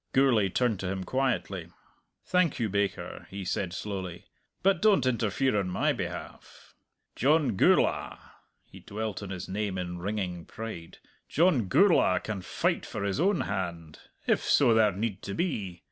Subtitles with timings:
[0.13, 1.67] Gourlay turned to him quietly.
[2.25, 4.25] "Thank you, baker," he said slowly.
[4.63, 6.73] "But don't interfere on my behalf!
[7.15, 8.17] John Gourla"
[8.65, 10.97] he dwelt on his name in ringing pride
[11.29, 15.79] "John Gourla can fight for his own hand if so there need to be.